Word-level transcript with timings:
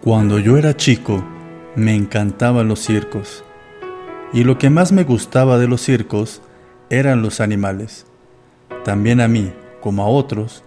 Cuando 0.00 0.38
yo 0.38 0.56
era 0.56 0.76
chico, 0.76 1.24
me 1.74 1.92
encantaban 1.92 2.68
los 2.68 2.78
circos. 2.78 3.42
Y 4.32 4.44
lo 4.44 4.56
que 4.56 4.70
más 4.70 4.92
me 4.92 5.02
gustaba 5.02 5.58
de 5.58 5.66
los 5.66 5.80
circos 5.80 6.40
eran 6.88 7.20
los 7.20 7.40
animales. 7.40 8.06
También 8.84 9.20
a 9.20 9.26
mí, 9.26 9.52
como 9.80 10.04
a 10.04 10.06
otros, 10.06 10.62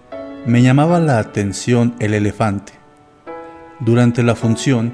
me 0.46 0.62
llamaba 0.62 1.00
la 1.00 1.18
atención 1.18 1.96
el 2.00 2.14
elefante. 2.14 2.74
Durante 3.80 4.22
la 4.22 4.36
función, 4.36 4.94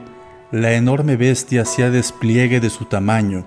la 0.51 0.73
enorme 0.73 1.17
bestia 1.17 1.63
hacía 1.63 1.89
despliegue 1.89 2.59
de 2.59 2.69
su 2.69 2.85
tamaño, 2.85 3.43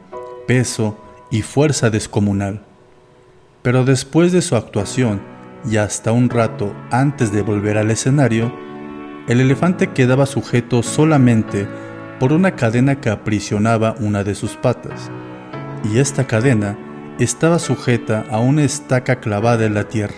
peso 0.48 0.98
y 1.30 1.42
fuerza 1.42 1.90
descomunal. 1.90 2.62
Pero 3.62 3.84
después 3.84 4.32
de 4.32 4.42
su 4.42 4.56
actuación 4.56 5.20
y 5.70 5.76
hasta 5.76 6.10
un 6.10 6.30
rato 6.30 6.74
antes 6.90 7.30
de 7.32 7.42
volver 7.42 7.78
al 7.78 7.92
escenario, 7.92 8.52
el 9.30 9.40
elefante 9.40 9.90
quedaba 9.90 10.26
sujeto 10.26 10.82
solamente 10.82 11.68
por 12.18 12.32
una 12.32 12.56
cadena 12.56 13.00
que 13.00 13.10
aprisionaba 13.10 13.94
una 14.00 14.24
de 14.24 14.34
sus 14.34 14.56
patas, 14.56 15.08
y 15.84 15.98
esta 15.98 16.26
cadena 16.26 16.76
estaba 17.20 17.60
sujeta 17.60 18.24
a 18.28 18.40
una 18.40 18.64
estaca 18.64 19.20
clavada 19.20 19.66
en 19.66 19.74
la 19.74 19.84
tierra. 19.84 20.16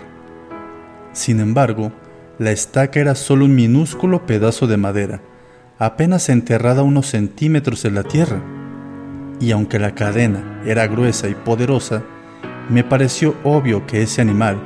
Sin 1.11 1.39
embargo, 1.39 1.91
la 2.39 2.49
estaca 2.49 2.99
era 2.99 3.13
solo 3.13 3.45
un 3.45 3.53
minúsculo 3.53 4.25
pedazo 4.25 4.65
de 4.65 4.77
madera, 4.77 5.21
apenas 5.77 6.27
enterrada 6.29 6.81
unos 6.81 7.05
centímetros 7.05 7.85
en 7.85 7.93
la 7.93 8.03
tierra, 8.03 8.41
y 9.39 9.51
aunque 9.51 9.77
la 9.77 9.93
cadena 9.93 10.59
era 10.65 10.87
gruesa 10.87 11.29
y 11.29 11.35
poderosa, 11.35 12.01
me 12.67 12.83
pareció 12.83 13.35
obvio 13.43 13.85
que 13.85 14.01
ese 14.01 14.21
animal, 14.23 14.57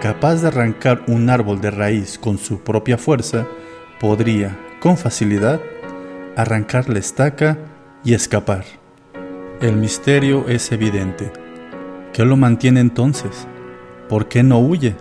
capaz 0.00 0.36
de 0.36 0.48
arrancar 0.48 1.02
un 1.06 1.28
árbol 1.28 1.60
de 1.60 1.70
raíz 1.70 2.18
con 2.18 2.38
su 2.38 2.60
propia 2.60 2.96
fuerza, 2.96 3.46
podría, 4.00 4.58
con 4.80 4.96
facilidad, 4.96 5.60
arrancar 6.34 6.88
la 6.88 6.98
estaca 6.98 7.58
y 8.02 8.14
escapar. 8.14 8.64
El 9.60 9.76
misterio 9.76 10.48
es 10.48 10.72
evidente. 10.72 11.30
¿Qué 12.14 12.24
lo 12.24 12.36
mantiene 12.36 12.80
entonces? 12.80 13.46
¿Por 14.08 14.26
qué 14.26 14.42
no 14.42 14.58
huye? 14.58 14.96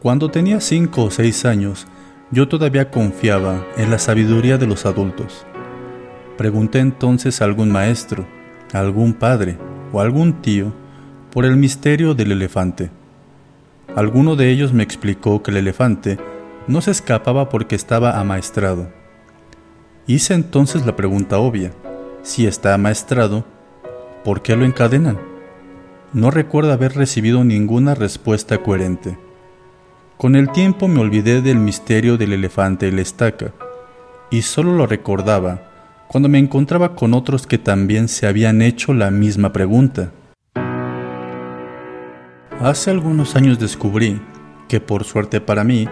Cuando 0.00 0.28
tenía 0.28 0.60
cinco 0.60 1.04
o 1.04 1.10
seis 1.10 1.44
años, 1.44 1.86
yo 2.32 2.48
todavía 2.48 2.90
confiaba 2.90 3.64
en 3.76 3.90
la 3.90 3.98
sabiduría 3.98 4.58
de 4.58 4.66
los 4.66 4.86
adultos. 4.86 5.46
Pregunté 6.36 6.80
entonces 6.80 7.40
a 7.40 7.44
algún 7.44 7.70
maestro, 7.70 8.26
a 8.72 8.80
algún 8.80 9.14
padre 9.14 9.56
o 9.92 10.00
a 10.00 10.02
algún 10.02 10.42
tío 10.42 10.72
por 11.30 11.44
el 11.44 11.56
misterio 11.56 12.14
del 12.14 12.32
elefante. 12.32 12.90
Alguno 13.98 14.36
de 14.36 14.48
ellos 14.52 14.72
me 14.72 14.84
explicó 14.84 15.42
que 15.42 15.50
el 15.50 15.56
elefante 15.56 16.18
no 16.68 16.80
se 16.80 16.92
escapaba 16.92 17.48
porque 17.48 17.74
estaba 17.74 18.20
amaestrado. 18.20 18.92
Hice 20.06 20.34
entonces 20.34 20.86
la 20.86 20.94
pregunta 20.94 21.40
obvia, 21.40 21.72
si 22.22 22.46
está 22.46 22.74
amaestrado, 22.74 23.44
¿por 24.22 24.40
qué 24.40 24.54
lo 24.54 24.64
encadenan? 24.64 25.18
No 26.12 26.30
recuerdo 26.30 26.72
haber 26.72 26.94
recibido 26.94 27.42
ninguna 27.42 27.96
respuesta 27.96 28.58
coherente. 28.58 29.18
Con 30.16 30.36
el 30.36 30.52
tiempo 30.52 30.86
me 30.86 31.00
olvidé 31.00 31.42
del 31.42 31.58
misterio 31.58 32.16
del 32.16 32.34
elefante 32.34 32.86
y 32.86 32.92
la 32.92 33.00
estaca, 33.00 33.52
y 34.30 34.42
solo 34.42 34.76
lo 34.76 34.86
recordaba 34.86 35.72
cuando 36.06 36.28
me 36.28 36.38
encontraba 36.38 36.94
con 36.94 37.14
otros 37.14 37.48
que 37.48 37.58
también 37.58 38.06
se 38.06 38.28
habían 38.28 38.62
hecho 38.62 38.94
la 38.94 39.10
misma 39.10 39.52
pregunta. 39.52 40.12
Hace 42.60 42.90
algunos 42.90 43.36
años 43.36 43.60
descubrí 43.60 44.20
que 44.66 44.80
por 44.80 45.04
suerte 45.04 45.40
para 45.40 45.62
mí, 45.62 45.88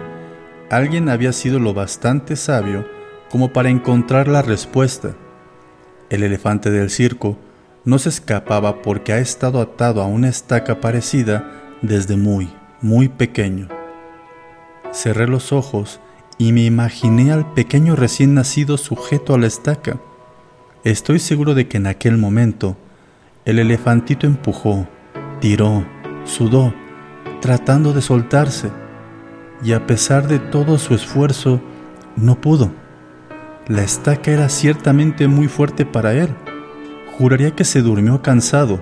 alguien 0.69 1.07
había 1.07 1.31
sido 1.31 1.59
lo 1.59 1.73
bastante 1.73 2.35
sabio 2.35 2.85
como 3.29 3.53
para 3.53 3.69
encontrar 3.69 4.27
la 4.27 4.41
respuesta. 4.41 5.15
El 6.09 6.23
elefante 6.23 6.69
del 6.69 6.89
circo 6.89 7.37
no 7.85 7.99
se 7.99 8.09
escapaba 8.09 8.81
porque 8.81 9.13
ha 9.13 9.19
estado 9.19 9.61
atado 9.61 10.01
a 10.01 10.07
una 10.07 10.27
estaca 10.27 10.81
parecida 10.81 11.49
desde 11.81 12.17
muy, 12.17 12.49
muy 12.81 13.07
pequeño. 13.07 13.69
Cerré 14.91 15.25
los 15.25 15.53
ojos 15.53 16.01
y 16.37 16.51
me 16.51 16.65
imaginé 16.65 17.31
al 17.31 17.53
pequeño 17.53 17.95
recién 17.95 18.33
nacido 18.33 18.77
sujeto 18.77 19.33
a 19.33 19.37
la 19.37 19.47
estaca. 19.47 19.99
Estoy 20.83 21.19
seguro 21.19 21.55
de 21.55 21.69
que 21.69 21.77
en 21.77 21.87
aquel 21.87 22.17
momento 22.17 22.75
el 23.45 23.59
elefantito 23.59 24.27
empujó, 24.27 24.85
tiró, 25.39 25.85
sudó, 26.27 26.73
tratando 27.41 27.93
de 27.93 28.01
soltarse, 28.01 28.69
y 29.63 29.73
a 29.73 29.87
pesar 29.87 30.27
de 30.27 30.39
todo 30.39 30.77
su 30.77 30.93
esfuerzo, 30.93 31.61
no 32.15 32.39
pudo. 32.39 32.71
La 33.67 33.83
estaca 33.83 34.31
era 34.31 34.49
ciertamente 34.49 35.27
muy 35.27 35.47
fuerte 35.47 35.85
para 35.85 36.13
él. 36.13 36.29
Juraría 37.17 37.51
que 37.51 37.63
se 37.63 37.81
durmió 37.81 38.21
cansado 38.21 38.81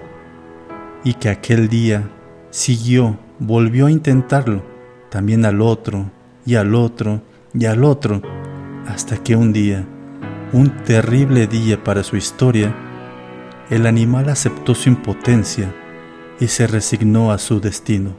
y 1.04 1.14
que 1.14 1.30
aquel 1.30 1.70
día 1.70 2.10
siguió, 2.50 3.18
volvió 3.40 3.86
a 3.86 3.92
intentarlo, 3.92 4.64
también 5.10 5.46
al 5.46 5.62
otro, 5.62 6.12
y 6.46 6.56
al 6.56 6.76
otro, 6.76 7.22
y 7.54 7.66
al 7.66 7.84
otro, 7.84 8.22
hasta 8.88 9.18
que 9.18 9.36
un 9.36 9.54
día, 9.54 9.86
un 10.52 10.70
terrible 10.84 11.48
día 11.48 11.84
para 11.84 12.04
su 12.04 12.18
historia, 12.18 12.76
el 13.70 13.88
animal 13.88 14.30
aceptó 14.30 14.76
su 14.76 14.90
impotencia 14.90 15.74
y 16.40 16.48
se 16.48 16.68
resignó 16.68 17.32
a 17.32 17.38
su 17.38 17.60
destino. 17.60 18.16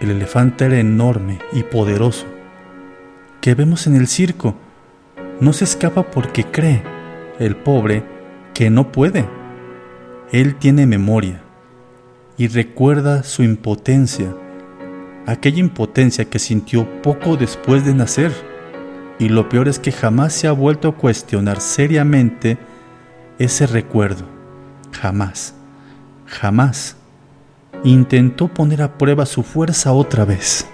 El 0.00 0.10
elefante 0.10 0.66
era 0.66 0.78
enorme 0.78 1.38
y 1.52 1.62
poderoso, 1.62 2.26
que 3.40 3.54
vemos 3.54 3.86
en 3.86 3.96
el 3.96 4.08
circo. 4.08 4.54
No 5.40 5.52
se 5.52 5.64
escapa 5.64 6.10
porque 6.10 6.44
cree, 6.44 6.82
el 7.38 7.56
pobre, 7.56 8.02
que 8.54 8.70
no 8.70 8.90
puede. 8.92 9.26
Él 10.32 10.56
tiene 10.56 10.86
memoria 10.86 11.42
y 12.36 12.48
recuerda 12.48 13.22
su 13.22 13.42
impotencia, 13.42 14.34
aquella 15.26 15.60
impotencia 15.60 16.24
que 16.26 16.38
sintió 16.38 17.02
poco 17.02 17.36
después 17.36 17.84
de 17.84 17.94
nacer. 17.94 18.32
Y 19.18 19.30
lo 19.30 19.48
peor 19.48 19.68
es 19.68 19.78
que 19.78 19.92
jamás 19.92 20.34
se 20.34 20.46
ha 20.46 20.52
vuelto 20.52 20.88
a 20.88 20.96
cuestionar 20.96 21.60
seriamente 21.60 22.58
ese 23.38 23.66
recuerdo. 23.66 24.26
Jamás 24.92 25.54
jamás 26.26 26.96
intentó 27.84 28.48
poner 28.48 28.82
a 28.82 28.98
prueba 28.98 29.26
su 29.26 29.42
fuerza 29.42 29.92
otra 29.92 30.24
vez. 30.24 30.66